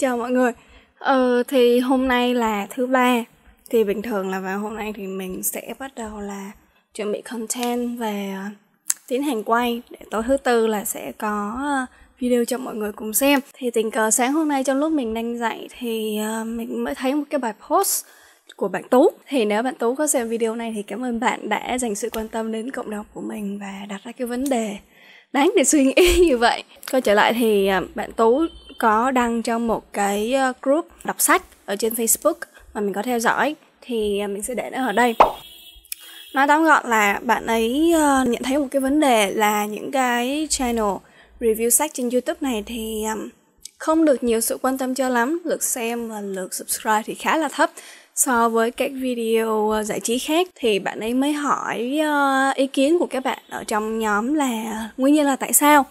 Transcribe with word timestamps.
chào 0.00 0.16
mọi 0.16 0.30
người. 0.30 0.52
Ờ, 0.98 1.42
thì 1.48 1.78
hôm 1.78 2.08
nay 2.08 2.34
là 2.34 2.66
thứ 2.70 2.86
ba. 2.86 3.24
Thì 3.70 3.84
bình 3.84 4.02
thường 4.02 4.30
là 4.30 4.40
vào 4.40 4.58
hôm 4.58 4.76
nay 4.76 4.92
thì 4.96 5.06
mình 5.06 5.42
sẽ 5.42 5.74
bắt 5.78 5.94
đầu 5.96 6.20
là 6.20 6.50
chuẩn 6.94 7.12
bị 7.12 7.22
content 7.22 7.98
và 7.98 8.12
ờ, 8.34 8.50
tiến 9.08 9.22
hành 9.22 9.44
quay 9.44 9.82
để 9.90 9.98
tối 10.10 10.22
thứ 10.26 10.36
tư 10.36 10.66
là 10.66 10.84
sẽ 10.84 11.12
có 11.18 11.56
ờ, 11.62 11.86
video 12.18 12.44
cho 12.44 12.58
mọi 12.58 12.74
người 12.74 12.92
cùng 12.92 13.12
xem. 13.12 13.40
Thì 13.54 13.70
tình 13.70 13.90
cờ 13.90 14.10
sáng 14.10 14.32
hôm 14.32 14.48
nay 14.48 14.64
trong 14.64 14.78
lúc 14.78 14.92
mình 14.92 15.14
đang 15.14 15.38
dạy 15.38 15.68
thì 15.78 16.18
ờ, 16.18 16.44
mình 16.44 16.84
mới 16.84 16.94
thấy 16.94 17.14
một 17.14 17.24
cái 17.30 17.38
bài 17.38 17.52
post 17.68 18.04
của 18.56 18.68
bạn 18.68 18.82
Tú. 18.90 19.08
Thì 19.28 19.44
nếu 19.44 19.62
bạn 19.62 19.74
Tú 19.74 19.94
có 19.94 20.06
xem 20.06 20.28
video 20.28 20.54
này 20.54 20.72
thì 20.76 20.82
cảm 20.82 21.04
ơn 21.04 21.20
bạn 21.20 21.48
đã 21.48 21.78
dành 21.78 21.94
sự 21.94 22.10
quan 22.10 22.28
tâm 22.28 22.52
đến 22.52 22.70
cộng 22.70 22.90
đồng 22.90 23.06
của 23.14 23.20
mình 23.20 23.58
và 23.58 23.86
đặt 23.88 24.00
ra 24.04 24.12
cái 24.12 24.26
vấn 24.26 24.44
đề 24.50 24.76
đáng 25.32 25.50
để 25.56 25.64
suy 25.64 25.84
nghĩ 25.84 26.24
như 26.28 26.38
vậy. 26.38 26.64
Quay 26.90 27.00
trở 27.00 27.14
lại 27.14 27.34
thì 27.34 27.70
bạn 27.94 28.12
Tú 28.12 28.46
có 28.80 29.10
đăng 29.10 29.42
trong 29.42 29.66
một 29.66 29.92
cái 29.92 30.32
ờ, 30.32 30.52
group 30.62 30.88
đọc 31.04 31.20
sách 31.20 31.42
ở 31.66 31.76
trên 31.76 31.94
Facebook 31.94 32.34
mà 32.74 32.80
mình 32.80 32.92
có 32.92 33.02
theo 33.02 33.18
dõi, 33.18 33.54
thì 33.80 34.18
ờ, 34.18 34.28
mình 34.28 34.42
sẽ 34.42 34.54
để 34.54 34.70
nó 34.72 34.86
ở 34.86 34.92
đây. 34.92 35.14
Nói 36.34 36.46
tóm 36.48 36.64
gọn 36.64 36.90
là 36.90 37.20
bạn 37.22 37.46
ấy 37.46 37.92
ờ, 37.94 38.24
nhận 38.24 38.42
thấy 38.42 38.58
một 38.58 38.66
cái 38.70 38.80
vấn 38.80 39.00
đề 39.00 39.30
là 39.30 39.66
những 39.66 39.90
cái 39.90 40.46
channel 40.50 40.94
review 41.40 41.70
sách 41.70 41.90
trên 41.94 42.10
youtube 42.10 42.38
này 42.40 42.62
thì 42.66 43.04
không 43.78 44.04
được 44.04 44.24
nhiều 44.24 44.40
sự 44.40 44.58
quan 44.62 44.78
tâm 44.78 44.94
cho 44.94 45.08
lắm, 45.08 45.40
lượt 45.44 45.62
xem 45.62 46.08
và 46.08 46.20
lượt 46.20 46.54
subscribe 46.54 47.02
thì 47.04 47.14
khá 47.14 47.36
là 47.36 47.48
thấp. 47.48 47.70
So 48.16 48.48
với 48.48 48.70
các 48.70 48.90
video 48.94 49.82
giải 49.84 50.00
trí 50.00 50.18
khác 50.18 50.48
thì 50.54 50.78
bạn 50.78 51.00
ấy 51.00 51.14
mới 51.14 51.32
hỏi 51.32 52.00
ý 52.54 52.66
kiến 52.66 52.98
của 52.98 53.06
các 53.06 53.24
bạn 53.24 53.38
ở 53.48 53.64
trong 53.64 53.98
nhóm 53.98 54.34
là, 54.34 54.88
nguyên 54.96 55.14
nhân 55.14 55.26
là 55.26 55.36
tại 55.36 55.52
sao? 55.52 55.86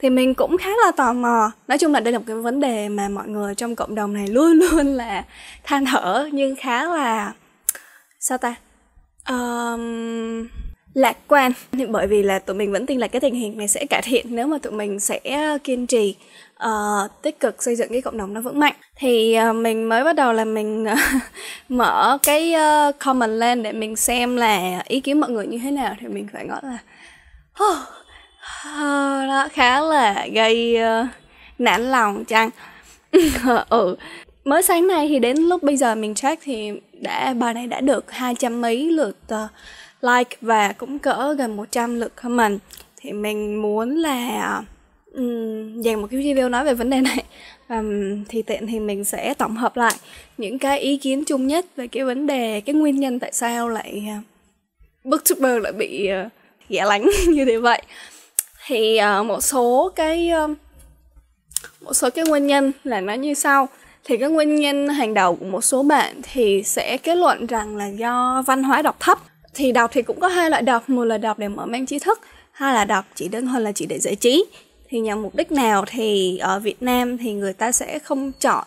Thì 0.00 0.10
mình 0.10 0.34
cũng 0.34 0.58
khá 0.58 0.70
là 0.84 0.92
tò 0.96 1.12
mò. 1.12 1.50
Nói 1.68 1.78
chung 1.78 1.92
là 1.92 2.00
đây 2.00 2.12
là 2.12 2.18
một 2.18 2.24
cái 2.26 2.36
vấn 2.36 2.60
đề 2.60 2.88
mà 2.88 3.08
mọi 3.08 3.28
người 3.28 3.54
trong 3.54 3.76
cộng 3.76 3.94
đồng 3.94 4.14
này 4.14 4.28
luôn 4.28 4.52
luôn 4.58 4.86
là 4.86 5.24
than 5.64 5.84
thở 5.86 6.28
nhưng 6.32 6.56
khá 6.56 6.84
là 6.84 7.32
sao 8.20 8.38
ta? 8.38 8.54
Um, 9.28 10.48
lạc 10.94 11.16
quan. 11.28 11.52
Bởi 11.88 12.06
vì 12.06 12.22
là 12.22 12.38
tụi 12.38 12.56
mình 12.56 12.72
vẫn 12.72 12.86
tin 12.86 12.98
là 12.98 13.08
cái 13.08 13.20
tình 13.20 13.34
hình 13.34 13.58
này 13.58 13.68
sẽ 13.68 13.86
cải 13.86 14.02
thiện 14.02 14.26
nếu 14.28 14.46
mà 14.46 14.58
tụi 14.58 14.72
mình 14.72 15.00
sẽ 15.00 15.20
kiên 15.64 15.86
trì 15.86 16.16
uh, 16.64 17.22
tích 17.22 17.40
cực 17.40 17.62
xây 17.62 17.76
dựng 17.76 17.88
cái 17.92 18.00
cộng 18.00 18.18
đồng 18.18 18.34
nó 18.34 18.40
vững 18.40 18.58
mạnh. 18.58 18.74
Thì 18.96 19.38
uh, 19.50 19.56
mình 19.56 19.88
mới 19.88 20.04
bắt 20.04 20.16
đầu 20.16 20.32
là 20.32 20.44
mình 20.44 20.84
uh, 20.92 20.98
mở 21.68 22.18
cái 22.22 22.54
uh, 22.54 22.98
comment 22.98 23.32
lên 23.32 23.62
để 23.62 23.72
mình 23.72 23.96
xem 23.96 24.36
là 24.36 24.82
ý 24.88 25.00
kiến 25.00 25.20
mọi 25.20 25.30
người 25.30 25.46
như 25.46 25.58
thế 25.58 25.70
nào. 25.70 25.94
Thì 26.00 26.08
mình 26.08 26.26
phải 26.32 26.44
nói 26.44 26.60
là 26.62 26.78
oh, 27.64 27.76
Ờ, 28.64 29.26
đó 29.26 29.48
khá 29.52 29.80
là 29.80 30.26
gây 30.32 30.76
uh, 30.76 31.06
nản 31.58 31.90
lòng 31.90 32.24
chăng? 32.24 32.50
Ừ. 33.68 33.96
Mới 34.44 34.62
sáng 34.62 34.86
nay 34.86 35.08
thì 35.08 35.18
đến 35.18 35.36
lúc 35.36 35.62
bây 35.62 35.76
giờ 35.76 35.94
mình 35.94 36.14
check 36.14 36.42
thì 36.44 36.72
đã 36.92 37.34
bài 37.34 37.54
này 37.54 37.66
đã 37.66 37.80
được 37.80 38.10
hai 38.10 38.34
trăm 38.34 38.60
mấy 38.60 38.90
lượt 38.90 39.16
uh, 39.34 39.50
like 40.00 40.36
và 40.40 40.72
cũng 40.72 40.98
cỡ 40.98 41.34
gần 41.38 41.56
100 41.56 42.00
lượt 42.00 42.12
comment. 42.16 42.58
Thì 42.96 43.12
mình 43.12 43.62
muốn 43.62 43.96
là 43.96 44.62
um, 45.12 45.80
dành 45.80 46.00
một 46.00 46.08
cái 46.10 46.20
video 46.20 46.48
nói 46.48 46.64
về 46.64 46.74
vấn 46.74 46.90
đề 46.90 47.00
này. 47.00 47.24
Um, 47.68 48.24
thì 48.28 48.42
tiện 48.42 48.66
thì 48.66 48.80
mình 48.80 49.04
sẽ 49.04 49.34
tổng 49.34 49.56
hợp 49.56 49.76
lại 49.76 49.94
những 50.38 50.58
cái 50.58 50.80
ý 50.80 50.96
kiến 50.96 51.24
chung 51.24 51.46
nhất 51.46 51.66
về 51.76 51.86
cái 51.86 52.04
vấn 52.04 52.26
đề 52.26 52.60
cái 52.60 52.74
nguyên 52.74 53.00
nhân 53.00 53.18
tại 53.18 53.32
sao 53.32 53.68
lại 53.68 54.02
uh, 54.18 54.24
booktuber 55.04 55.62
lại 55.62 55.72
bị 55.72 56.10
uh, 56.26 56.32
ghẻ 56.68 56.84
lánh 56.84 57.10
như 57.28 57.44
thế 57.44 57.56
vậy 57.56 57.82
thì 58.66 59.00
uh, 59.20 59.26
một 59.26 59.40
số 59.40 59.92
cái 59.96 60.30
uh, 60.44 60.50
một 61.80 61.94
số 61.94 62.10
cái 62.10 62.24
nguyên 62.28 62.46
nhân 62.46 62.72
là 62.84 63.00
nó 63.00 63.12
như 63.12 63.34
sau. 63.34 63.68
Thì 64.04 64.16
cái 64.16 64.28
nguyên 64.28 64.56
nhân 64.56 64.88
hàng 64.88 65.14
đầu 65.14 65.36
của 65.36 65.44
một 65.44 65.60
số 65.60 65.82
bạn 65.82 66.20
thì 66.32 66.62
sẽ 66.62 66.96
kết 66.96 67.14
luận 67.14 67.46
rằng 67.46 67.76
là 67.76 67.86
do 67.86 68.42
văn 68.46 68.62
hóa 68.62 68.82
đọc 68.82 68.96
thấp. 69.00 69.18
Thì 69.54 69.72
đọc 69.72 69.90
thì 69.94 70.02
cũng 70.02 70.20
có 70.20 70.28
hai 70.28 70.50
loại 70.50 70.62
đọc 70.62 70.88
một 70.88 71.04
là 71.04 71.18
đọc 71.18 71.38
để 71.38 71.48
mở 71.48 71.66
mang 71.66 71.86
trí 71.86 71.98
thức 71.98 72.20
hai 72.52 72.74
là 72.74 72.84
đọc 72.84 73.04
chỉ 73.14 73.28
đơn 73.28 73.46
thuần 73.46 73.64
là 73.64 73.72
chỉ 73.72 73.86
để 73.86 73.98
giải 73.98 74.16
trí. 74.16 74.44
Thì 74.88 75.00
nhằm 75.00 75.22
mục 75.22 75.34
đích 75.34 75.52
nào 75.52 75.84
thì 75.88 76.38
ở 76.38 76.58
Việt 76.58 76.82
Nam 76.82 77.18
thì 77.18 77.32
người 77.32 77.52
ta 77.52 77.72
sẽ 77.72 77.98
không 77.98 78.32
chọn 78.40 78.64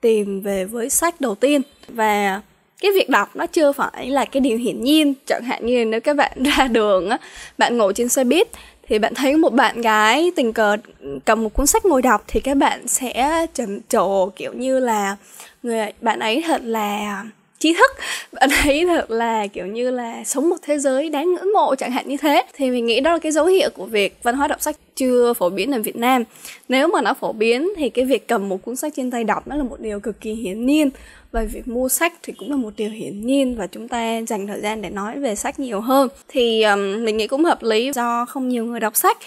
tìm 0.00 0.40
về 0.40 0.64
với 0.64 0.90
sách 0.90 1.20
đầu 1.20 1.34
tiên. 1.34 1.62
Và 1.88 2.40
cái 2.80 2.90
việc 2.94 3.08
đọc 3.08 3.36
nó 3.36 3.46
chưa 3.46 3.72
phải 3.72 4.10
là 4.10 4.24
cái 4.24 4.40
điều 4.40 4.58
hiển 4.58 4.82
nhiên. 4.82 5.14
Chẳng 5.26 5.42
hạn 5.44 5.66
như 5.66 5.84
nếu 5.84 6.00
các 6.00 6.16
bạn 6.16 6.42
ra 6.56 6.68
đường 6.68 7.08
á 7.08 7.18
bạn 7.58 7.76
ngồi 7.76 7.94
trên 7.94 8.08
xe 8.08 8.24
buýt 8.24 8.48
thì 8.88 8.98
bạn 8.98 9.14
thấy 9.14 9.36
một 9.36 9.52
bạn 9.52 9.80
gái 9.80 10.32
tình 10.36 10.52
cờ 10.52 10.76
cầm 11.24 11.42
một 11.42 11.54
cuốn 11.54 11.66
sách 11.66 11.84
ngồi 11.84 12.02
đọc 12.02 12.24
thì 12.26 12.40
các 12.40 12.56
bạn 12.56 12.88
sẽ 12.88 13.46
trầm 13.54 13.80
trồ, 13.88 14.30
kiểu 14.30 14.52
như 14.52 14.80
là, 14.80 15.16
người 15.62 15.86
bạn 16.00 16.18
ấy 16.18 16.42
thật 16.46 16.60
là 16.64 17.24
trí 17.58 17.74
thức. 17.74 17.90
Bạn 18.32 18.50
ấy 18.64 18.86
thật 18.86 19.10
là 19.10 19.46
kiểu 19.46 19.66
như 19.66 19.90
là 19.90 20.24
sống 20.24 20.48
một 20.48 20.56
thế 20.62 20.78
giới 20.78 21.10
đáng 21.10 21.34
ngưỡng 21.34 21.52
mộ 21.52 21.74
chẳng 21.74 21.90
hạn 21.90 22.08
như 22.08 22.16
thế. 22.16 22.42
Thì 22.54 22.70
mình 22.70 22.86
nghĩ 22.86 23.00
đó 23.00 23.12
là 23.12 23.18
cái 23.18 23.32
dấu 23.32 23.46
hiệu 23.46 23.70
của 23.74 23.86
việc 23.86 24.18
văn 24.22 24.36
hóa 24.36 24.48
đọc 24.48 24.60
sách 24.60 24.76
chưa 24.96 25.32
phổ 25.32 25.50
biến 25.50 25.72
ở 25.72 25.82
Việt 25.82 25.96
Nam. 25.96 26.24
Nếu 26.68 26.88
mà 26.88 27.02
nó 27.02 27.14
phổ 27.14 27.32
biến 27.32 27.68
thì 27.76 27.90
cái 27.90 28.04
việc 28.04 28.28
cầm 28.28 28.48
một 28.48 28.62
cuốn 28.62 28.76
sách 28.76 28.92
trên 28.96 29.10
tay 29.10 29.24
đọc 29.24 29.48
nó 29.48 29.56
là 29.56 29.62
một 29.62 29.80
điều 29.80 30.00
cực 30.00 30.20
kỳ 30.20 30.32
hiển 30.32 30.66
nhiên. 30.66 30.90
Và 31.32 31.42
việc 31.52 31.68
mua 31.68 31.88
sách 31.88 32.12
thì 32.22 32.32
cũng 32.32 32.50
là 32.50 32.56
một 32.56 32.70
điều 32.76 32.90
hiển 32.90 33.26
nhiên 33.26 33.56
và 33.56 33.66
chúng 33.66 33.88
ta 33.88 34.20
dành 34.28 34.46
thời 34.46 34.60
gian 34.60 34.82
để 34.82 34.90
nói 34.90 35.18
về 35.18 35.34
sách 35.34 35.58
nhiều 35.58 35.80
hơn. 35.80 36.08
Thì 36.28 36.62
um, 36.62 37.04
mình 37.04 37.16
nghĩ 37.16 37.26
cũng 37.26 37.44
hợp 37.44 37.62
lý 37.62 37.90
do 37.94 38.24
không 38.24 38.48
nhiều 38.48 38.64
người 38.64 38.80
đọc 38.80 38.96
sách. 38.96 39.18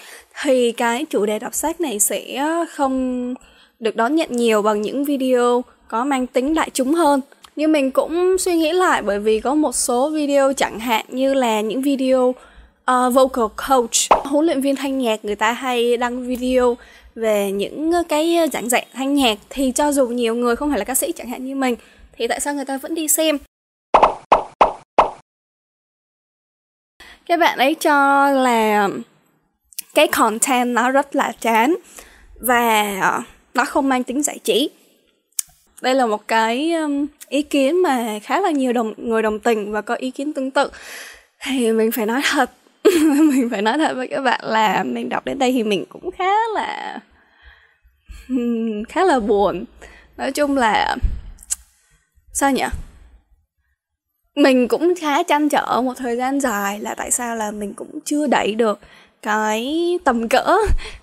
Thì 0.42 0.72
cái 0.72 1.04
chủ 1.10 1.26
đề 1.26 1.38
đọc 1.38 1.54
sách 1.54 1.80
này 1.80 2.00
sẽ 2.00 2.44
không 2.70 3.34
được 3.80 3.96
đón 3.96 4.14
nhận 4.14 4.28
nhiều 4.32 4.62
bằng 4.62 4.82
những 4.82 5.04
video 5.04 5.64
có 5.88 6.04
mang 6.04 6.26
tính 6.26 6.54
đại 6.54 6.70
chúng 6.72 6.94
hơn 6.94 7.20
nhưng 7.56 7.72
mình 7.72 7.90
cũng 7.90 8.38
suy 8.38 8.56
nghĩ 8.56 8.72
lại 8.72 9.02
bởi 9.02 9.18
vì 9.18 9.40
có 9.40 9.54
một 9.54 9.74
số 9.74 10.10
video 10.10 10.52
chẳng 10.52 10.78
hạn 10.78 11.04
như 11.08 11.34
là 11.34 11.60
những 11.60 11.82
video 11.82 12.34
uh, 12.90 13.14
vocal 13.14 13.46
coach 13.68 14.24
huấn 14.24 14.46
luyện 14.46 14.60
viên 14.60 14.76
thanh 14.76 14.98
nhạc 14.98 15.24
người 15.24 15.36
ta 15.36 15.52
hay 15.52 15.96
đăng 15.96 16.26
video 16.26 16.76
về 17.14 17.52
những 17.52 17.92
cái 18.08 18.38
giảng 18.52 18.68
dạy 18.68 18.86
thanh 18.92 19.14
nhạc 19.14 19.38
thì 19.50 19.72
cho 19.72 19.92
dù 19.92 20.06
nhiều 20.08 20.34
người 20.34 20.56
không 20.56 20.70
phải 20.70 20.78
là 20.78 20.84
ca 20.84 20.94
sĩ 20.94 21.12
chẳng 21.12 21.28
hạn 21.28 21.44
như 21.44 21.54
mình 21.54 21.76
thì 22.12 22.28
tại 22.28 22.40
sao 22.40 22.54
người 22.54 22.64
ta 22.64 22.78
vẫn 22.78 22.94
đi 22.94 23.08
xem? 23.08 23.38
Các 27.26 27.40
bạn 27.40 27.58
ấy 27.58 27.74
cho 27.74 28.28
là 28.30 28.88
cái 29.94 30.08
content 30.08 30.74
nó 30.74 30.90
rất 30.90 31.16
là 31.16 31.32
chán 31.40 31.74
và 32.40 32.96
ờ, 33.02 33.22
nó 33.54 33.64
không 33.64 33.88
mang 33.88 34.04
tính 34.04 34.22
giải 34.22 34.38
trí 34.38 34.70
đây 35.82 35.94
là 35.94 36.06
một 36.06 36.28
cái 36.28 36.74
ý 37.28 37.42
kiến 37.42 37.82
mà 37.82 38.18
khá 38.22 38.40
là 38.40 38.50
nhiều 38.50 38.72
đồng, 38.72 38.94
người 38.96 39.22
đồng 39.22 39.38
tình 39.38 39.72
và 39.72 39.80
có 39.80 39.94
ý 39.94 40.10
kiến 40.10 40.32
tương 40.32 40.50
tự. 40.50 40.70
Thì 41.40 41.72
mình 41.72 41.92
phải 41.92 42.06
nói 42.06 42.20
thật, 42.30 42.50
mình 43.02 43.48
phải 43.50 43.62
nói 43.62 43.78
thật 43.78 43.94
với 43.96 44.08
các 44.08 44.20
bạn 44.20 44.40
là 44.44 44.84
mình 44.84 45.08
đọc 45.08 45.24
đến 45.24 45.38
đây 45.38 45.52
thì 45.52 45.62
mình 45.62 45.84
cũng 45.88 46.10
khá 46.10 46.32
là 46.54 47.00
khá 48.88 49.04
là 49.04 49.20
buồn. 49.20 49.64
Nói 50.16 50.32
chung 50.32 50.56
là, 50.56 50.96
sao 52.32 52.52
nhỉ? 52.52 52.64
Mình 54.36 54.68
cũng 54.68 54.94
khá 55.00 55.22
chăn 55.22 55.48
trở 55.48 55.82
một 55.84 55.94
thời 55.96 56.16
gian 56.16 56.40
dài 56.40 56.80
là 56.80 56.94
tại 56.94 57.10
sao 57.10 57.36
là 57.36 57.50
mình 57.50 57.74
cũng 57.74 58.00
chưa 58.04 58.26
đẩy 58.26 58.54
được 58.54 58.80
cái 59.22 59.98
tầm 60.04 60.28
cỡ 60.28 60.56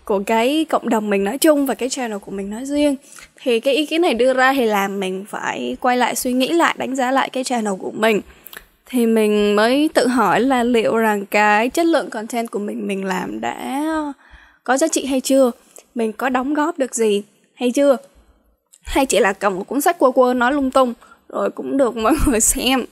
của 0.05 0.21
cái 0.25 0.65
cộng 0.69 0.89
đồng 0.89 1.09
mình 1.09 1.23
nói 1.23 1.37
chung 1.37 1.65
và 1.65 1.73
cái 1.73 1.89
channel 1.89 2.17
của 2.17 2.31
mình 2.31 2.49
nói 2.49 2.65
riêng. 2.65 2.95
Thì 3.41 3.59
cái 3.59 3.73
ý 3.73 3.85
kiến 3.85 4.01
này 4.01 4.13
đưa 4.13 4.33
ra 4.33 4.53
thì 4.53 4.65
làm 4.65 4.99
mình 4.99 5.25
phải 5.29 5.77
quay 5.81 5.97
lại 5.97 6.15
suy 6.15 6.33
nghĩ 6.33 6.47
lại, 6.47 6.75
đánh 6.77 6.95
giá 6.95 7.11
lại 7.11 7.29
cái 7.29 7.43
channel 7.43 7.73
của 7.79 7.91
mình. 7.91 8.21
Thì 8.85 9.05
mình 9.05 9.55
mới 9.55 9.89
tự 9.93 10.07
hỏi 10.07 10.41
là 10.41 10.63
liệu 10.63 10.97
rằng 10.97 11.25
cái 11.25 11.69
chất 11.69 11.85
lượng 11.85 12.09
content 12.09 12.51
của 12.51 12.59
mình 12.59 12.87
mình 12.87 13.05
làm 13.05 13.41
đã 13.41 13.83
có 14.63 14.77
giá 14.77 14.87
trị 14.87 15.05
hay 15.05 15.21
chưa? 15.21 15.51
Mình 15.95 16.13
có 16.13 16.29
đóng 16.29 16.53
góp 16.53 16.79
được 16.79 16.95
gì 16.95 17.23
hay 17.53 17.71
chưa? 17.71 17.97
Hay 18.81 19.05
chỉ 19.05 19.19
là 19.19 19.33
cầm 19.33 19.55
một 19.55 19.63
cuốn 19.67 19.81
sách 19.81 19.99
quơ 19.99 20.11
quơ 20.11 20.33
nói 20.33 20.51
lung 20.51 20.71
tung, 20.71 20.93
rồi 21.29 21.51
cũng 21.51 21.77
được 21.77 21.97
mọi 21.97 22.13
người 22.27 22.39
xem? 22.39 22.85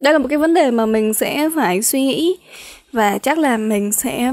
Đây 0.00 0.12
là 0.12 0.18
một 0.18 0.26
cái 0.28 0.38
vấn 0.38 0.54
đề 0.54 0.70
mà 0.70 0.86
mình 0.86 1.14
sẽ 1.14 1.48
phải 1.56 1.82
suy 1.82 2.02
nghĩ 2.02 2.36
và 2.92 3.18
chắc 3.18 3.38
là 3.38 3.56
mình 3.56 3.92
sẽ 3.92 4.32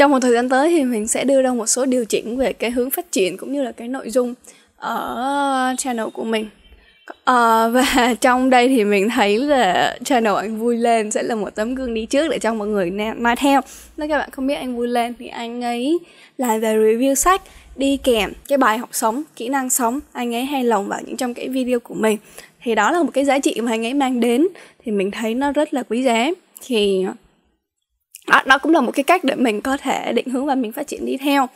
trong 0.00 0.10
một 0.10 0.18
thời 0.20 0.32
gian 0.32 0.48
tới 0.48 0.70
thì 0.70 0.84
mình 0.84 1.08
sẽ 1.08 1.24
đưa 1.24 1.42
ra 1.42 1.52
một 1.52 1.66
số 1.66 1.84
điều 1.84 2.04
chỉnh 2.04 2.36
về 2.36 2.52
cái 2.52 2.70
hướng 2.70 2.90
phát 2.90 3.12
triển 3.12 3.36
cũng 3.36 3.52
như 3.52 3.62
là 3.62 3.72
cái 3.72 3.88
nội 3.88 4.10
dung 4.10 4.34
ở 4.76 5.74
channel 5.78 6.06
của 6.12 6.24
mình. 6.24 6.46
À, 7.24 7.68
và 7.68 8.14
trong 8.20 8.50
đây 8.50 8.68
thì 8.68 8.84
mình 8.84 9.08
thấy 9.08 9.38
là 9.38 9.98
channel 10.04 10.34
anh 10.36 10.58
vui 10.58 10.76
lên 10.76 11.10
sẽ 11.10 11.22
là 11.22 11.34
một 11.34 11.54
tấm 11.54 11.74
gương 11.74 11.94
đi 11.94 12.06
trước 12.06 12.28
để 12.28 12.38
cho 12.38 12.54
mọi 12.54 12.68
người 12.68 12.90
mai 13.16 13.36
theo. 13.36 13.60
Nếu 13.96 14.08
các 14.08 14.18
bạn 14.18 14.30
không 14.30 14.46
biết 14.46 14.54
anh 14.54 14.76
vui 14.76 14.88
lên 14.88 15.14
thì 15.18 15.26
anh 15.26 15.64
ấy 15.64 15.98
làm 16.38 16.60
về 16.60 16.76
review 16.76 17.14
sách 17.14 17.42
đi 17.76 17.96
kèm 17.96 18.32
cái 18.48 18.58
bài 18.58 18.78
học 18.78 18.88
sống 18.92 19.22
kỹ 19.36 19.48
năng 19.48 19.70
sống. 19.70 20.00
Anh 20.12 20.34
ấy 20.34 20.44
hay 20.44 20.64
lồng 20.64 20.88
vào 20.88 21.00
những 21.06 21.16
trong 21.16 21.34
cái 21.34 21.48
video 21.48 21.80
của 21.80 21.94
mình. 21.94 22.18
Thì 22.62 22.74
đó 22.74 22.90
là 22.90 23.02
một 23.02 23.10
cái 23.14 23.24
giá 23.24 23.38
trị 23.38 23.60
mà 23.60 23.70
anh 23.72 23.86
ấy 23.86 23.94
mang 23.94 24.20
đến. 24.20 24.48
Thì 24.84 24.92
mình 24.92 25.10
thấy 25.10 25.34
nó 25.34 25.52
rất 25.52 25.74
là 25.74 25.82
quý 25.82 26.02
giá. 26.02 26.30
Thì 26.66 27.04
đó, 28.30 28.42
đó 28.46 28.58
cũng 28.58 28.72
là 28.72 28.80
một 28.80 28.92
cái 28.94 29.04
cách 29.04 29.24
để 29.24 29.34
mình 29.34 29.60
có 29.60 29.76
thể 29.76 30.12
định 30.12 30.28
hướng 30.28 30.46
và 30.46 30.54
mình 30.54 30.72
phát 30.72 30.86
triển 30.86 31.06
đi 31.06 31.16
theo. 31.16 31.48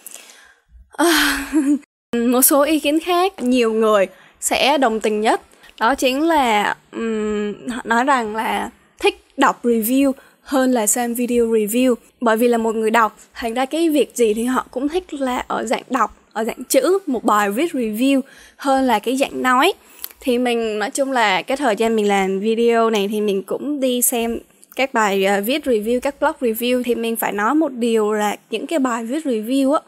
À, 0.97 1.47
một 2.29 2.43
số 2.43 2.63
ý 2.63 2.81
kiến 2.81 3.01
khác 3.01 3.43
nhiều 3.43 3.73
người 3.73 4.07
sẽ 4.41 4.79
đồng 4.79 5.01
tình 5.01 5.21
nhất. 5.21 5.41
Đó 5.81 5.95
chính 5.95 6.23
là 6.23 6.77
um, 6.93 7.55
nói 7.85 8.05
rằng 8.05 8.37
là 8.37 8.71
thích 8.99 9.25
đọc 9.37 9.65
review 9.65 10.13
hơn 10.43 10.73
là 10.73 10.87
xem 10.87 11.15
video 11.15 11.47
review. 11.47 11.95
Bởi 12.21 12.37
vì 12.37 12.49
là 12.49 12.59
một 12.59 12.75
người 12.75 12.91
đọc 12.91 13.19
thành 13.35 13.55
ra 13.55 13.65
cái 13.65 13.89
việc 13.89 14.13
gì 14.15 14.35
thì 14.35 14.45
họ 14.45 14.67
cũng 14.71 14.89
thích 14.89 15.15
là 15.15 15.45
ở 15.49 15.65
dạng 15.65 15.83
đọc 15.91 16.17
ở 16.33 16.45
dạng 16.45 16.65
chữ 16.65 16.99
một 17.07 17.25
bài 17.25 17.51
viết 17.51 17.73
review 17.73 18.21
hơn 18.57 18.85
là 18.85 18.99
cái 18.99 19.17
dạng 19.17 19.43
nói. 19.43 19.73
Thì 20.21 20.39
mình 20.39 20.79
nói 20.79 20.91
chung 20.91 21.13
là 21.13 21.43
cái 21.43 21.57
thời 21.57 21.77
gian 21.77 21.97
mình 21.97 22.09
làm 22.09 22.41
video 22.41 22.91
này 22.91 23.09
thì 23.13 23.21
mình 23.21 23.43
cũng 23.43 23.81
đi 23.81 24.03
xem 24.03 24.39
các 24.77 24.95
bài 24.95 25.27
uh, 25.39 25.47
viết 25.47 25.65
review 25.67 26.01
các 26.01 26.21
blog 26.21 26.35
review 26.41 26.83
thì 26.83 26.95
mình 26.95 27.17
phải 27.17 27.33
nói 27.33 27.55
một 27.55 27.73
điều 27.73 28.13
là 28.13 28.37
những 28.51 28.67
cái 28.67 28.79
bài 28.79 29.05
viết 29.05 29.27
review 29.27 29.73
á 29.73 29.81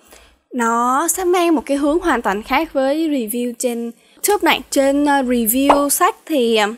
nó 0.53 1.09
sẽ 1.09 1.25
mang 1.25 1.55
một 1.55 1.63
cái 1.67 1.77
hướng 1.77 1.99
hoàn 1.99 2.23
toàn 2.23 2.43
khác 2.43 2.73
với 2.73 3.09
review 3.09 3.53
trên 3.59 3.91
YouTube 4.29 4.47
này. 4.47 4.61
Trên 4.71 5.03
uh, 5.03 5.09
review 5.09 5.89
sách 5.89 6.17
thì 6.27 6.59
uh, 6.65 6.77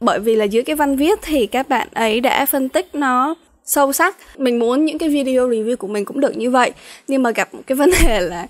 bởi 0.00 0.18
vì 0.18 0.36
là 0.36 0.44
dưới 0.44 0.62
cái 0.62 0.76
văn 0.76 0.96
viết 0.96 1.18
thì 1.22 1.46
các 1.46 1.68
bạn 1.68 1.88
ấy 1.92 2.20
đã 2.20 2.46
phân 2.46 2.68
tích 2.68 2.94
nó 2.94 3.34
sâu 3.64 3.92
sắc. 3.92 4.16
Mình 4.36 4.58
muốn 4.58 4.84
những 4.84 4.98
cái 4.98 5.08
video 5.08 5.48
review 5.48 5.76
của 5.76 5.88
mình 5.88 6.04
cũng 6.04 6.20
được 6.20 6.36
như 6.36 6.50
vậy 6.50 6.72
nhưng 7.08 7.22
mà 7.22 7.30
gặp 7.30 7.54
một 7.54 7.60
cái 7.66 7.76
vấn 7.76 7.90
đề 8.02 8.20
là 8.20 8.46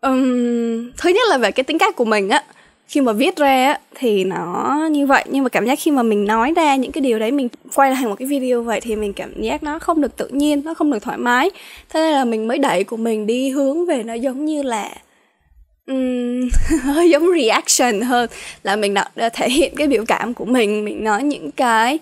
um, 0.00 0.90
thứ 0.96 1.10
nhất 1.10 1.28
là 1.28 1.38
về 1.38 1.50
cái 1.50 1.64
tính 1.64 1.78
cách 1.78 1.96
của 1.96 2.04
mình 2.04 2.28
á 2.28 2.44
khi 2.88 3.00
mà 3.00 3.12
viết 3.12 3.36
ra 3.36 3.66
á, 3.66 3.78
thì 3.94 4.24
nó 4.24 4.78
như 4.90 5.06
vậy. 5.06 5.24
Nhưng 5.30 5.42
mà 5.42 5.48
cảm 5.48 5.66
giác 5.66 5.78
khi 5.82 5.90
mà 5.90 6.02
mình 6.02 6.24
nói 6.24 6.52
ra 6.56 6.76
những 6.76 6.92
cái 6.92 7.00
điều 7.00 7.18
đấy 7.18 7.32
mình 7.32 7.48
quay 7.74 7.90
lại 7.90 7.98
thành 8.00 8.10
một 8.10 8.16
cái 8.18 8.28
video 8.28 8.62
vậy 8.62 8.80
thì 8.80 8.96
mình 8.96 9.12
cảm 9.12 9.42
giác 9.42 9.62
nó 9.62 9.78
không 9.78 10.00
được 10.00 10.16
tự 10.16 10.28
nhiên 10.28 10.62
nó 10.64 10.74
không 10.74 10.90
được 10.90 11.02
thoải 11.02 11.18
mái. 11.18 11.50
Thế 11.88 12.00
nên 12.00 12.12
là 12.12 12.24
mình 12.24 12.48
mới 12.48 12.58
đẩy 12.58 12.84
của 12.84 12.96
mình 12.96 13.26
đi 13.26 13.50
hướng 13.50 13.86
về 13.86 14.02
nó 14.02 14.14
giống 14.14 14.44
như 14.44 14.62
là 14.62 14.90
um, 15.86 16.48
hơi 16.82 17.10
giống 17.10 17.26
reaction 17.40 18.00
hơn. 18.00 18.30
Là 18.62 18.76
mình 18.76 18.94
đã, 18.94 19.10
đã 19.16 19.28
thể 19.28 19.50
hiện 19.50 19.72
cái 19.76 19.86
biểu 19.86 20.04
cảm 20.08 20.34
của 20.34 20.44
mình 20.44 20.84
mình 20.84 21.04
nói 21.04 21.22
những 21.22 21.50
cái 21.50 21.98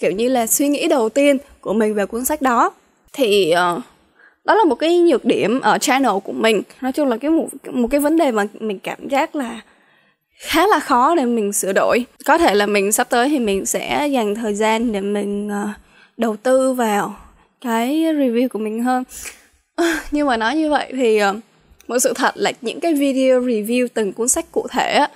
kiểu 0.00 0.10
như 0.10 0.28
là 0.28 0.46
suy 0.46 0.68
nghĩ 0.68 0.88
đầu 0.88 1.08
tiên 1.08 1.38
của 1.60 1.72
mình 1.72 1.94
về 1.94 2.06
cuốn 2.06 2.24
sách 2.24 2.42
đó. 2.42 2.70
Thì 3.12 3.54
uh, 3.76 3.82
đó 4.44 4.54
là 4.54 4.64
một 4.64 4.74
cái 4.74 4.98
nhược 4.98 5.24
điểm 5.24 5.60
ở 5.60 5.78
channel 5.78 6.12
của 6.24 6.32
mình. 6.32 6.62
Nói 6.80 6.92
chung 6.92 7.08
là 7.08 7.16
cái 7.16 7.30
một 7.30 7.48
một 7.72 7.88
cái 7.90 8.00
vấn 8.00 8.16
đề 8.16 8.30
mà 8.30 8.44
mình 8.60 8.78
cảm 8.78 9.08
giác 9.08 9.36
là 9.36 9.60
khá 10.42 10.66
là 10.66 10.80
khó 10.80 11.14
để 11.14 11.24
mình 11.24 11.52
sửa 11.52 11.72
đổi. 11.72 12.06
Có 12.24 12.38
thể 12.38 12.54
là 12.54 12.66
mình 12.66 12.92
sắp 12.92 13.10
tới 13.10 13.28
thì 13.28 13.38
mình 13.38 13.66
sẽ 13.66 14.06
dành 14.06 14.34
thời 14.34 14.54
gian 14.54 14.92
để 14.92 15.00
mình 15.00 15.48
uh, 15.48 15.68
đầu 16.16 16.36
tư 16.36 16.72
vào 16.72 17.16
cái 17.60 17.96
review 17.96 18.48
của 18.48 18.58
mình 18.58 18.82
hơn. 18.82 19.04
Nhưng 20.10 20.26
mà 20.26 20.36
nói 20.36 20.56
như 20.56 20.70
vậy 20.70 20.92
thì 20.96 21.24
uh, 21.24 21.36
một 21.88 21.98
sự 21.98 22.12
thật 22.16 22.32
là 22.34 22.52
những 22.60 22.80
cái 22.80 22.94
video 22.94 23.40
review 23.40 23.88
từng 23.94 24.12
cuốn 24.12 24.28
sách 24.28 24.52
cụ 24.52 24.66
thể 24.70 24.92
á, 24.92 25.08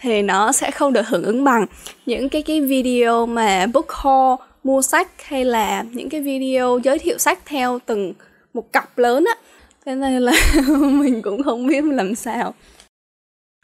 thì 0.00 0.22
nó 0.22 0.52
sẽ 0.52 0.70
không 0.70 0.92
được 0.92 1.08
hưởng 1.08 1.24
ứng 1.24 1.44
bằng. 1.44 1.66
Những 2.06 2.28
cái 2.28 2.42
cái 2.42 2.60
video 2.60 3.26
mà 3.26 3.66
book 3.66 3.92
haul 3.92 4.38
mua 4.64 4.82
sách 4.82 5.08
hay 5.24 5.44
là 5.44 5.84
những 5.92 6.08
cái 6.08 6.20
video 6.20 6.78
giới 6.84 6.98
thiệu 6.98 7.18
sách 7.18 7.38
theo 7.46 7.78
từng 7.86 8.12
một 8.54 8.72
cặp 8.72 8.98
lớn 8.98 9.24
á. 9.24 9.34
Thế 9.86 9.94
nên 9.94 10.22
là 10.22 10.32
mình 10.80 11.22
cũng 11.22 11.42
không 11.42 11.66
biết 11.66 11.84
làm 11.84 12.14
sao 12.14 12.54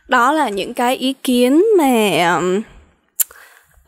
đó 0.09 0.33
là 0.33 0.49
những 0.49 0.75
cái 0.75 0.97
ý 0.97 1.15
kiến 1.23 1.65
mà 1.79 2.41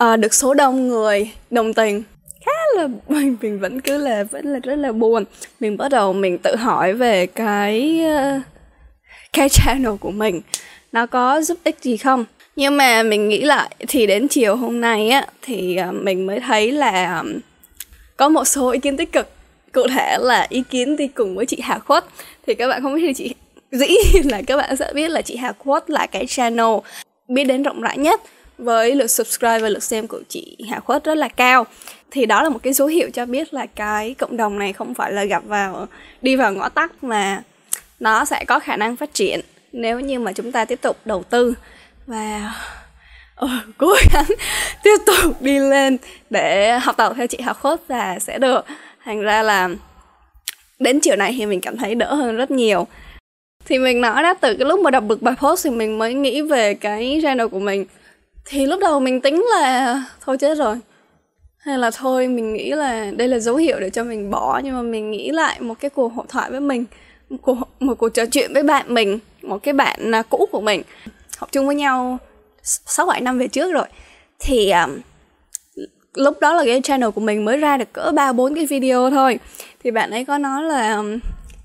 uh, 0.04 0.18
được 0.18 0.34
số 0.34 0.54
đông 0.54 0.88
người 0.88 1.30
đồng 1.50 1.74
tình. 1.74 2.02
Khá 2.46 2.52
là 2.76 2.88
mình 3.08 3.36
mình 3.42 3.60
vẫn 3.60 3.80
cứ 3.80 3.98
là 3.98 4.24
vẫn 4.24 4.46
là 4.46 4.58
rất 4.58 4.76
là 4.76 4.92
buồn. 4.92 5.24
Mình 5.60 5.76
bắt 5.76 5.88
đầu 5.88 6.12
mình 6.12 6.38
tự 6.38 6.56
hỏi 6.56 6.92
về 6.92 7.26
cái 7.26 8.00
uh, 8.04 8.42
cái 9.32 9.48
channel 9.48 9.96
của 10.00 10.10
mình. 10.10 10.40
Nó 10.92 11.06
có 11.06 11.40
giúp 11.40 11.58
ích 11.64 11.76
gì 11.82 11.96
không? 11.96 12.24
Nhưng 12.56 12.76
mà 12.76 13.02
mình 13.02 13.28
nghĩ 13.28 13.42
lại 13.42 13.76
thì 13.88 14.06
đến 14.06 14.28
chiều 14.28 14.56
hôm 14.56 14.80
nay 14.80 15.08
á 15.10 15.26
thì 15.42 15.78
uh, 15.88 15.94
mình 15.94 16.26
mới 16.26 16.40
thấy 16.40 16.72
là 16.72 17.18
um, 17.18 17.32
có 18.16 18.28
một 18.28 18.44
số 18.44 18.70
ý 18.70 18.80
kiến 18.80 18.96
tích 18.96 19.12
cực. 19.12 19.28
Cụ 19.72 19.88
thể 19.88 20.16
là 20.20 20.46
ý 20.48 20.62
kiến 20.70 20.96
đi 20.96 21.08
cùng 21.08 21.36
với 21.36 21.46
chị 21.46 21.60
Hà 21.62 21.78
Khuất. 21.78 22.04
Thì 22.46 22.54
các 22.54 22.68
bạn 22.68 22.82
không 22.82 22.94
biết 22.94 23.02
thì 23.06 23.14
chị 23.14 23.34
dĩ 23.70 23.96
là 24.24 24.42
các 24.46 24.56
bạn 24.56 24.76
sẽ 24.76 24.92
biết 24.94 25.10
là 25.10 25.22
chị 25.22 25.36
Hà 25.36 25.52
Quất 25.52 25.90
là 25.90 26.06
cái 26.06 26.26
channel 26.26 26.76
biết 27.28 27.44
đến 27.44 27.62
rộng 27.62 27.80
rãi 27.80 27.98
nhất 27.98 28.20
với 28.58 28.94
lượt 28.94 29.06
subscribe 29.06 29.58
và 29.58 29.68
lượt 29.68 29.82
xem 29.82 30.06
của 30.06 30.20
chị 30.28 30.56
Hà 30.70 30.80
Khuất 30.80 31.04
rất 31.04 31.14
là 31.14 31.28
cao. 31.28 31.66
Thì 32.10 32.26
đó 32.26 32.42
là 32.42 32.48
một 32.48 32.58
cái 32.62 32.72
dấu 32.72 32.88
hiệu 32.88 33.10
cho 33.10 33.26
biết 33.26 33.54
là 33.54 33.66
cái 33.66 34.14
cộng 34.14 34.36
đồng 34.36 34.58
này 34.58 34.72
không 34.72 34.94
phải 34.94 35.12
là 35.12 35.24
gặp 35.24 35.42
vào 35.46 35.88
đi 36.22 36.36
vào 36.36 36.52
ngõ 36.52 36.68
tắt 36.68 37.04
mà 37.04 37.42
nó 38.00 38.24
sẽ 38.24 38.44
có 38.44 38.58
khả 38.58 38.76
năng 38.76 38.96
phát 38.96 39.14
triển 39.14 39.40
nếu 39.72 40.00
như 40.00 40.18
mà 40.18 40.32
chúng 40.32 40.52
ta 40.52 40.64
tiếp 40.64 40.78
tục 40.82 40.96
đầu 41.04 41.22
tư. 41.22 41.54
Và 42.06 42.52
ừ, 43.36 43.48
cố 43.78 43.94
gắng 44.12 44.24
tiếp 44.82 44.96
tục 45.06 45.42
đi 45.42 45.58
lên 45.58 45.96
để 46.30 46.78
học 46.78 46.96
tập 46.96 47.12
theo 47.16 47.26
chị 47.26 47.38
Hà 47.40 47.52
Khuất 47.52 47.80
và 47.88 48.18
sẽ 48.18 48.38
được. 48.38 48.64
Thành 49.04 49.20
ra 49.20 49.42
là 49.42 49.68
đến 50.78 51.00
chiều 51.00 51.16
này 51.16 51.34
thì 51.38 51.46
mình 51.46 51.60
cảm 51.60 51.76
thấy 51.76 51.94
đỡ 51.94 52.14
hơn 52.14 52.36
rất 52.36 52.50
nhiều 52.50 52.86
thì 53.68 53.78
mình 53.78 54.00
nói 54.00 54.22
đó 54.22 54.34
từ 54.34 54.54
cái 54.54 54.68
lúc 54.68 54.80
mà 54.80 54.90
đọc 54.90 55.04
được 55.08 55.22
bài 55.22 55.34
post 55.40 55.64
thì 55.64 55.70
mình 55.70 55.98
mới 55.98 56.14
nghĩ 56.14 56.42
về 56.42 56.74
cái 56.74 57.20
channel 57.22 57.46
của 57.46 57.58
mình. 57.58 57.86
Thì 58.44 58.66
lúc 58.66 58.80
đầu 58.80 59.00
mình 59.00 59.20
tính 59.20 59.44
là 59.50 60.02
thôi 60.20 60.38
chết 60.38 60.58
rồi. 60.58 60.76
Hay 61.58 61.78
là 61.78 61.90
thôi 61.90 62.28
mình 62.28 62.52
nghĩ 62.52 62.70
là 62.70 63.10
đây 63.16 63.28
là 63.28 63.38
dấu 63.38 63.56
hiệu 63.56 63.80
để 63.80 63.90
cho 63.90 64.04
mình 64.04 64.30
bỏ. 64.30 64.60
Nhưng 64.64 64.74
mà 64.74 64.82
mình 64.82 65.10
nghĩ 65.10 65.30
lại 65.30 65.60
một 65.60 65.74
cái 65.80 65.90
cuộc 65.90 66.12
hội 66.14 66.26
thoại 66.28 66.50
với 66.50 66.60
mình 66.60 66.84
một 67.30 67.36
cuộc, 67.42 67.58
một 67.80 67.94
cuộc 67.98 68.08
trò 68.08 68.26
chuyện 68.26 68.52
với 68.54 68.62
bạn 68.62 68.94
mình 68.94 69.18
một 69.42 69.62
cái 69.62 69.74
bạn 69.74 70.14
à, 70.14 70.22
cũ 70.22 70.48
của 70.52 70.60
mình. 70.60 70.82
Học 71.38 71.48
chung 71.52 71.66
với 71.66 71.74
nhau 71.74 72.18
sáu 72.62 73.06
bảy 73.06 73.20
năm 73.20 73.38
về 73.38 73.48
trước 73.48 73.72
rồi. 73.72 73.86
Thì 74.38 74.70
um, 74.70 74.98
lúc 76.14 76.40
đó 76.40 76.54
là 76.54 76.64
cái 76.64 76.80
channel 76.84 77.10
của 77.10 77.20
mình 77.20 77.44
mới 77.44 77.56
ra 77.56 77.76
được 77.76 77.92
cỡ 77.92 78.10
ba 78.14 78.32
bốn 78.32 78.54
cái 78.54 78.66
video 78.66 79.10
thôi. 79.10 79.38
Thì 79.84 79.90
bạn 79.90 80.10
ấy 80.10 80.24
có 80.24 80.38
nói 80.38 80.62
là 80.62 80.94
um, 80.94 81.18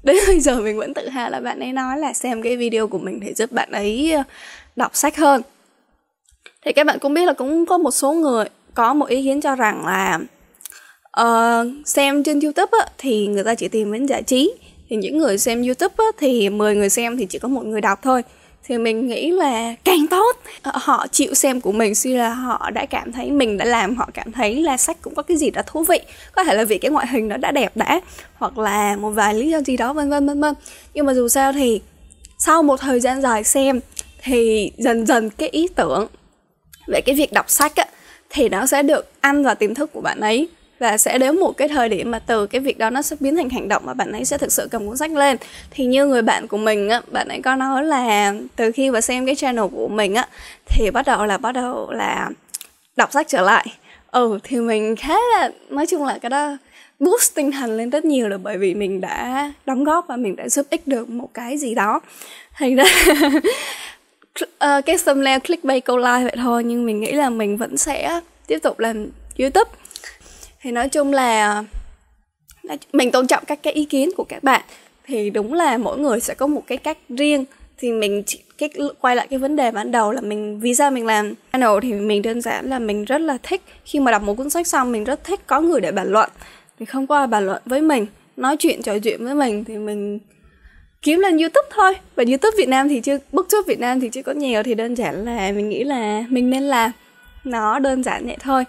đến 0.13 0.17
bây 0.27 0.39
giờ 0.39 0.61
mình 0.61 0.77
vẫn 0.77 0.93
tự 0.93 1.09
hào 1.09 1.29
là 1.29 1.39
bạn 1.39 1.59
ấy 1.59 1.73
nói 1.73 1.97
là 1.97 2.13
xem 2.13 2.41
cái 2.41 2.57
video 2.57 2.87
của 2.87 2.97
mình 2.97 3.19
để 3.19 3.33
giúp 3.33 3.51
bạn 3.51 3.71
ấy 3.71 4.11
ờ, 4.11 4.23
đọc 4.75 4.95
sách 4.95 5.17
hơn. 5.17 5.41
Thì 6.65 6.73
các 6.73 6.87
bạn 6.87 6.99
cũng 6.99 7.13
biết 7.13 7.25
là 7.25 7.33
cũng 7.33 7.65
có 7.65 7.77
một 7.77 7.91
số 7.91 8.13
người 8.13 8.45
có 8.73 8.93
một 8.93 9.05
ý 9.05 9.23
kiến 9.23 9.41
cho 9.41 9.55
rằng 9.55 9.85
là 9.85 10.19
uh, 11.21 11.67
xem 11.85 12.23
trên 12.23 12.39
youtube 12.39 12.77
á, 12.79 12.85
thì 12.97 13.27
người 13.27 13.43
ta 13.43 13.55
chỉ 13.55 13.67
tìm 13.67 13.93
đến 13.93 14.05
giải 14.05 14.23
trí. 14.23 14.53
Thì 14.89 14.95
những 14.95 15.17
người 15.17 15.37
xem 15.37 15.63
youtube 15.63 15.95
á, 15.97 16.05
thì 16.17 16.49
10 16.49 16.75
người 16.75 16.89
xem 16.89 17.17
thì 17.17 17.25
chỉ 17.25 17.39
có 17.39 17.47
một 17.47 17.65
người 17.65 17.81
đọc 17.81 17.99
thôi 18.01 18.21
thì 18.67 18.77
mình 18.77 19.07
nghĩ 19.07 19.31
là 19.31 19.75
càng 19.83 20.07
tốt. 20.09 20.35
Ờ, 20.61 20.71
họ 20.75 21.07
chịu 21.11 21.33
xem 21.33 21.61
của 21.61 21.71
mình, 21.71 21.95
suy 21.95 22.13
là 22.13 22.29
họ 22.29 22.69
đã 22.69 22.85
cảm 22.85 23.11
thấy 23.11 23.31
mình 23.31 23.57
đã 23.57 23.65
làm, 23.65 23.95
họ 23.95 24.09
cảm 24.13 24.31
thấy 24.31 24.55
là 24.55 24.77
sách 24.77 24.97
cũng 25.01 25.15
có 25.15 25.23
cái 25.23 25.37
gì 25.37 25.49
đó 25.49 25.61
thú 25.65 25.83
vị. 25.83 25.99
Có 26.35 26.43
thể 26.43 26.53
là 26.55 26.63
vì 26.63 26.77
cái 26.77 26.91
ngoại 26.91 27.07
hình 27.07 27.27
nó 27.27 27.37
đã 27.37 27.51
đẹp 27.51 27.77
đã, 27.77 28.01
hoặc 28.35 28.57
là 28.57 28.95
một 28.95 29.09
vài 29.09 29.33
lý 29.33 29.49
do 29.49 29.61
gì 29.61 29.77
đó, 29.77 29.93
vân 29.93 30.09
vân 30.09 30.27
vân 30.27 30.41
vân. 30.41 30.53
Nhưng 30.93 31.05
mà 31.05 31.13
dù 31.13 31.27
sao 31.27 31.53
thì 31.53 31.81
sau 32.39 32.63
một 32.63 32.79
thời 32.79 32.99
gian 32.99 33.21
dài 33.21 33.43
xem 33.43 33.79
thì 34.23 34.71
dần 34.77 35.05
dần 35.05 35.29
cái 35.29 35.49
ý 35.49 35.67
tưởng 35.75 36.07
về 36.87 37.01
cái 37.01 37.15
việc 37.15 37.33
đọc 37.33 37.49
sách 37.49 37.75
á, 37.75 37.85
thì 38.29 38.49
nó 38.49 38.65
sẽ 38.65 38.83
được 38.83 39.11
ăn 39.21 39.43
vào 39.43 39.55
tiềm 39.55 39.75
thức 39.75 39.93
của 39.93 40.01
bạn 40.01 40.19
ấy 40.19 40.47
và 40.83 40.97
sẽ 40.97 41.17
đến 41.17 41.39
một 41.39 41.57
cái 41.57 41.67
thời 41.67 41.89
điểm 41.89 42.11
mà 42.11 42.19
từ 42.19 42.47
cái 42.47 42.61
việc 42.61 42.77
đó 42.77 42.89
nó 42.89 43.01
sẽ 43.01 43.15
biến 43.19 43.35
thành 43.35 43.49
hành 43.49 43.67
động 43.67 43.83
mà 43.85 43.93
bạn 43.93 44.11
ấy 44.11 44.25
sẽ 44.25 44.37
thực 44.37 44.51
sự 44.51 44.67
cầm 44.71 44.87
cuốn 44.87 44.97
sách 44.97 45.11
lên. 45.11 45.37
Thì 45.71 45.85
như 45.85 46.05
người 46.05 46.21
bạn 46.21 46.47
của 46.47 46.57
mình 46.57 46.89
á 46.89 47.01
bạn 47.11 47.27
ấy 47.27 47.41
có 47.41 47.55
nói 47.55 47.83
là 47.83 48.33
từ 48.55 48.71
khi 48.71 48.91
mà 48.91 49.01
xem 49.01 49.25
cái 49.25 49.35
channel 49.35 49.65
của 49.71 49.87
mình 49.87 50.15
á 50.15 50.27
thì 50.65 50.91
bắt 50.91 51.05
đầu 51.05 51.25
là 51.25 51.37
bắt 51.37 51.51
đầu 51.51 51.91
là 51.91 52.29
đọc 52.95 53.11
sách 53.11 53.27
trở 53.27 53.41
lại. 53.41 53.67
Ừ 54.11 54.39
thì 54.43 54.57
mình 54.57 54.95
khá 54.95 55.13
là 55.13 55.49
nói 55.69 55.85
chung 55.87 56.05
là 56.05 56.17
cái 56.21 56.29
đó 56.29 56.57
boost 56.99 57.35
tinh 57.35 57.51
thần 57.51 57.77
lên 57.77 57.89
rất 57.89 58.05
nhiều 58.05 58.29
là 58.29 58.37
bởi 58.37 58.57
vì 58.57 58.73
mình 58.73 59.01
đã 59.01 59.51
đóng 59.65 59.83
góp 59.83 60.07
và 60.07 60.15
mình 60.15 60.35
đã 60.35 60.49
giúp 60.49 60.65
ích 60.69 60.87
được 60.87 61.09
một 61.09 61.29
cái 61.33 61.57
gì 61.57 61.75
đó. 61.75 61.99
Thành 62.53 62.75
ra 62.75 62.85
uh, 64.43 64.85
cái 64.85 64.97
thumbnail 65.05 65.39
clickbait 65.39 65.85
câu 65.85 65.97
like 65.97 66.23
vậy 66.23 66.35
thôi 66.35 66.63
nhưng 66.63 66.85
mình 66.85 66.99
nghĩ 66.99 67.11
là 67.11 67.29
mình 67.29 67.57
vẫn 67.57 67.77
sẽ 67.77 68.19
tiếp 68.47 68.59
tục 68.63 68.79
làm 68.79 69.07
youtube 69.39 69.71
thì 70.63 70.71
nói 70.71 70.89
chung 70.89 71.13
là 71.13 71.63
mình 72.93 73.11
tôn 73.11 73.27
trọng 73.27 73.43
các 73.47 73.59
cái 73.63 73.73
ý 73.73 73.85
kiến 73.85 74.09
của 74.17 74.23
các 74.23 74.43
bạn. 74.43 74.61
Thì 75.05 75.29
đúng 75.29 75.53
là 75.53 75.77
mỗi 75.77 75.99
người 75.99 76.19
sẽ 76.19 76.33
có 76.33 76.47
một 76.47 76.63
cái 76.67 76.77
cách 76.77 76.97
riêng. 77.09 77.45
Thì 77.77 77.91
mình 77.91 78.23
chỉ, 78.25 78.39
cái 78.57 78.69
quay 79.01 79.15
lại 79.15 79.27
cái 79.29 79.39
vấn 79.39 79.55
đề 79.55 79.71
ban 79.71 79.91
đầu 79.91 80.11
là 80.11 80.21
mình 80.21 80.59
vì 80.59 80.75
sao 80.75 80.91
mình 80.91 81.05
làm 81.05 81.33
channel 81.51 81.71
thì 81.81 81.93
mình 81.93 82.21
đơn 82.21 82.41
giản 82.41 82.69
là 82.69 82.79
mình 82.79 83.05
rất 83.05 83.17
là 83.17 83.37
thích. 83.43 83.61
Khi 83.85 83.99
mà 83.99 84.11
đọc 84.11 84.21
một 84.21 84.33
cuốn 84.33 84.49
sách 84.49 84.67
xong 84.67 84.91
mình 84.91 85.03
rất 85.03 85.23
thích 85.23 85.39
có 85.47 85.61
người 85.61 85.81
để 85.81 85.91
bàn 85.91 86.11
luận. 86.11 86.29
Thì 86.79 86.85
không 86.85 87.07
có 87.07 87.17
ai 87.17 87.27
bàn 87.27 87.45
luận 87.45 87.61
với 87.65 87.81
mình 87.81 88.05
nói 88.37 88.57
chuyện 88.57 88.81
trò 88.81 88.99
chuyện 88.99 89.25
với 89.25 89.35
mình 89.35 89.63
thì 89.63 89.77
mình 89.77 90.19
kiếm 91.01 91.19
lên 91.19 91.37
youtube 91.37 91.67
thôi. 91.71 91.93
Và 92.15 92.23
youtube 92.27 92.57
việt 92.57 92.69
nam 92.69 92.89
thì 92.89 93.01
chưa 93.01 93.17
booktube 93.31 93.67
việt 93.67 93.79
nam 93.79 93.99
thì 93.99 94.09
chưa 94.09 94.23
có 94.23 94.31
nhiều. 94.31 94.63
Thì 94.63 94.73
đơn 94.73 94.95
giản 94.95 95.25
là 95.25 95.51
mình 95.51 95.69
nghĩ 95.69 95.83
là 95.83 96.23
mình 96.29 96.49
nên 96.49 96.63
làm 96.63 96.91
nó 97.43 97.79
đơn 97.79 98.03
giản 98.03 98.27
vậy 98.27 98.37
thôi 98.39 98.63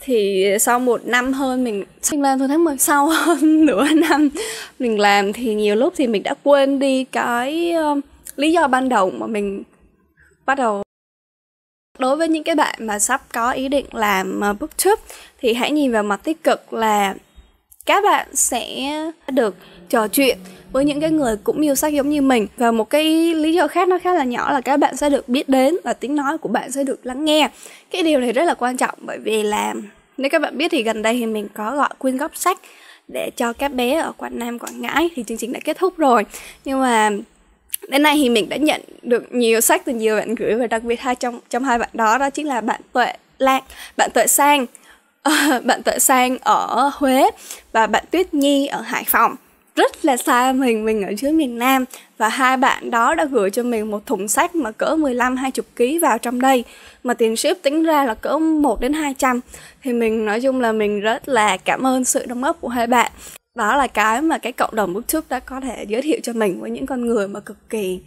thì 0.00 0.46
sau 0.60 0.80
một 0.80 1.04
năm 1.04 1.32
hơn 1.32 1.64
mình 1.64 1.84
mình 2.10 2.22
làm 2.22 2.38
từ 2.38 2.46
tháng 2.46 2.64
10 2.64 2.78
sau 2.78 3.08
hơn 3.08 3.66
nửa 3.66 3.84
năm 3.88 4.28
mình 4.78 5.00
làm 5.00 5.32
thì 5.32 5.54
nhiều 5.54 5.76
lúc 5.76 5.94
thì 5.96 6.06
mình 6.06 6.22
đã 6.22 6.34
quên 6.42 6.78
đi 6.78 7.04
cái 7.04 7.74
uh, 7.92 7.98
lý 8.36 8.52
do 8.52 8.68
ban 8.68 8.88
đầu 8.88 9.10
mà 9.10 9.26
mình 9.26 9.62
bắt 10.46 10.54
đầu. 10.54 10.82
Đối 11.98 12.16
với 12.16 12.28
những 12.28 12.44
cái 12.44 12.54
bạn 12.54 12.86
mà 12.86 12.98
sắp 12.98 13.22
có 13.32 13.50
ý 13.50 13.68
định 13.68 13.86
làm 13.92 14.40
ờ, 14.40 14.50
uh, 14.50 14.60
booktube 14.60 15.02
thì 15.40 15.54
hãy 15.54 15.70
nhìn 15.70 15.92
vào 15.92 16.02
mặt 16.02 16.20
tích 16.24 16.44
cực 16.44 16.72
là 16.72 17.14
các 17.86 18.04
bạn 18.04 18.36
sẽ 18.36 18.86
được 19.28 19.54
trò 19.90 20.08
chuyện 20.08 20.38
với 20.72 20.84
những 20.84 21.00
cái 21.00 21.10
người 21.10 21.36
cũng 21.44 21.60
yêu 21.60 21.74
sách 21.74 21.92
giống 21.92 22.10
như 22.10 22.22
mình. 22.22 22.46
Và 22.56 22.70
một 22.70 22.90
cái 22.90 23.34
lý 23.34 23.54
do 23.54 23.68
khác 23.68 23.88
nó 23.88 23.98
khá 24.02 24.14
là 24.14 24.24
nhỏ 24.24 24.52
là 24.52 24.60
các 24.60 24.76
bạn 24.76 24.96
sẽ 24.96 25.10
được 25.10 25.28
biết 25.28 25.48
đến 25.48 25.76
và 25.84 25.92
tiếng 25.92 26.16
nói 26.16 26.38
của 26.38 26.48
bạn 26.48 26.72
sẽ 26.72 26.84
được 26.84 27.06
lắng 27.06 27.24
nghe. 27.24 27.48
Cái 27.90 28.02
điều 28.02 28.20
này 28.20 28.32
rất 28.32 28.44
là 28.44 28.54
quan 28.54 28.76
trọng 28.76 28.94
bởi 29.00 29.18
vì 29.18 29.42
là 29.42 29.74
nếu 30.16 30.30
các 30.30 30.42
bạn 30.42 30.58
biết 30.58 30.68
thì 30.70 30.82
gần 30.82 31.02
đây 31.02 31.14
thì 31.14 31.26
mình 31.26 31.48
có 31.54 31.76
gọi 31.76 31.88
quyên 31.98 32.16
góp 32.16 32.36
sách 32.36 32.58
để 33.08 33.30
cho 33.36 33.52
các 33.52 33.72
bé 33.72 33.94
ở 33.94 34.12
Quảng 34.12 34.38
Nam, 34.38 34.58
Quảng 34.58 34.80
Ngãi 34.80 35.10
thì 35.14 35.24
chương 35.26 35.38
trình 35.38 35.52
đã 35.52 35.60
kết 35.64 35.78
thúc 35.78 35.96
rồi. 35.96 36.24
Nhưng 36.64 36.80
mà 36.80 37.10
đến 37.88 38.02
nay 38.02 38.16
thì 38.22 38.28
mình 38.28 38.48
đã 38.48 38.56
nhận 38.56 38.80
được 39.02 39.34
nhiều 39.34 39.60
sách 39.60 39.82
từ 39.84 39.92
nhiều 39.92 40.16
bạn 40.16 40.34
gửi 40.34 40.54
và 40.54 40.66
đặc 40.66 40.82
biệt 40.82 41.00
hai 41.00 41.14
trong 41.14 41.40
trong 41.50 41.64
hai 41.64 41.78
bạn 41.78 41.88
đó 41.92 42.18
đó 42.18 42.30
chính 42.30 42.46
là 42.46 42.60
bạn 42.60 42.80
Tuệ 42.92 43.12
Lan, 43.38 43.62
bạn 43.96 44.10
Tuệ 44.14 44.26
Sang 44.26 44.66
bạn 45.64 45.82
Tuệ 45.82 45.98
Sang 45.98 46.38
ở 46.38 46.90
Huế 46.94 47.30
và 47.72 47.86
bạn 47.86 48.04
Tuyết 48.10 48.34
Nhi 48.34 48.66
ở 48.66 48.80
Hải 48.80 49.04
Phòng 49.04 49.36
rất 49.80 50.04
là 50.04 50.16
xa 50.16 50.52
mình, 50.52 50.84
mình 50.84 51.02
ở 51.02 51.12
dưới 51.18 51.32
miền 51.32 51.58
Nam. 51.58 51.84
Và 52.18 52.28
hai 52.28 52.56
bạn 52.56 52.90
đó 52.90 53.14
đã 53.14 53.24
gửi 53.24 53.50
cho 53.50 53.62
mình 53.62 53.90
một 53.90 54.06
thùng 54.06 54.28
sách 54.28 54.54
mà 54.54 54.70
cỡ 54.70 54.96
15 54.98 55.36
20 55.36 55.64
kg 55.76 56.00
vào 56.02 56.18
trong 56.18 56.40
đây. 56.40 56.64
Mà 57.04 57.14
tiền 57.14 57.36
ship 57.36 57.62
tính 57.62 57.82
ra 57.82 58.04
là 58.04 58.14
cỡ 58.14 58.38
1 58.38 58.80
đến 58.80 58.92
200 58.92 59.40
thì 59.82 59.92
mình 59.92 60.26
nói 60.26 60.40
chung 60.40 60.60
là 60.60 60.72
mình 60.72 61.00
rất 61.00 61.28
là 61.28 61.56
cảm 61.56 61.86
ơn 61.86 62.04
sự 62.04 62.26
đóng 62.26 62.42
góp 62.42 62.60
của 62.60 62.68
hai 62.68 62.86
bạn. 62.86 63.12
Đó 63.56 63.76
là 63.76 63.86
cái 63.86 64.22
mà 64.22 64.38
cái 64.38 64.52
cộng 64.52 64.74
đồng 64.74 64.92
booktube 64.92 65.26
đã 65.28 65.40
có 65.40 65.60
thể 65.60 65.84
giới 65.88 66.02
thiệu 66.02 66.20
cho 66.22 66.32
mình 66.32 66.60
với 66.60 66.70
những 66.70 66.86
con 66.86 67.06
người 67.06 67.28
mà 67.28 67.40
cực 67.40 67.70
kỳ 67.70 68.00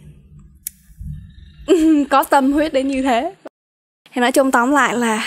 có 2.10 2.24
tâm 2.24 2.52
huyết 2.52 2.72
đến 2.72 2.88
như 2.88 3.02
thế. 3.02 3.34
Thì 4.12 4.20
nói 4.20 4.32
chung 4.32 4.50
tóm 4.50 4.72
lại 4.72 4.96
là 4.96 5.26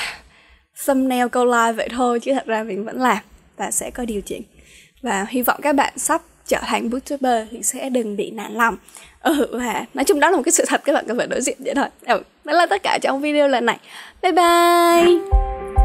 thumbnail 0.86 1.27
câu 1.27 1.46
like 1.46 1.74
vậy 1.74 1.89
thôi 1.92 2.20
chứ 2.20 2.34
thật 2.34 2.46
ra 2.46 2.63
mình 2.63 2.86
vẫn 2.86 3.01
làm 3.01 3.18
và 3.58 3.72
sẽ 3.72 3.92
có 3.92 4.06
điều 4.06 4.22
chỉnh. 4.22 4.42
Và 5.01 5.25
hy 5.30 5.42
vọng 5.42 5.60
các 5.62 5.75
bạn 5.75 5.94
sắp 5.98 6.22
trở 6.48 6.60
thành 6.66 6.89
booktuber 6.89 7.48
thì 7.51 7.63
sẽ 7.63 7.89
đừng 7.89 8.18
bị 8.18 8.32
nản 8.32 8.54
lòng. 8.54 8.77
Ừ 9.22 9.48
và 9.51 9.86
nói 9.94 10.06
chung 10.06 10.20
đó 10.20 10.30
là 10.30 10.38
một 10.38 10.44
cái 10.46 10.51
sự 10.51 10.66
thật 10.68 10.82
các 10.86 10.94
bạn 10.94 11.06
cần 11.08 11.18
phải 11.18 11.27
đối 11.27 11.42
diện 11.42 11.58
vậy 11.60 11.75
thôi. 11.75 11.86
Ừ, 12.06 12.24
đó 12.44 12.54
là 12.54 12.66
tất 12.66 12.84
cả 12.84 13.00
trong 13.01 13.22
video 13.22 13.48
lần 13.48 13.66
này. 13.66 13.77
Bye 14.22 14.32
bye! 14.32 15.76